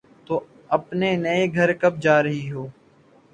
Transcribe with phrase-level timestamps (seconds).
[0.27, 0.37] تم
[0.69, 2.63] اپنے نئے گھر کب جا رہی ہو